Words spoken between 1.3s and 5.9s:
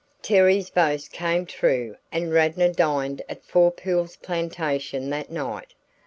true and Radnor dined at Four Pools Plantation that night.